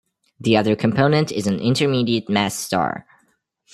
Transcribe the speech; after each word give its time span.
The 0.39 0.57
other 0.57 0.75
component 0.75 1.31
is 1.31 1.45
an 1.45 1.59
intermediate-mass 1.59 2.55
star. 2.55 3.05